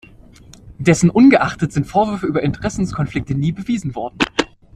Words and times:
Dessen 0.79 1.11
ungeachtet 1.11 1.71
sind 1.71 1.85
Vorwürfe 1.85 2.25
über 2.25 2.41
Interessenskonflikte 2.41 3.35
nie 3.35 3.51
bewiesen 3.51 3.93
worden. 3.93 4.17